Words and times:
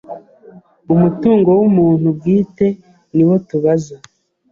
umutungo 0.93 1.49
w’umuntu 1.59 2.07
bwite 2.17 2.67
niwo 3.15 3.35
tubaza 3.47 3.95